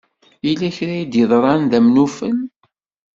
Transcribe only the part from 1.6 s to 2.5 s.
d amnufel?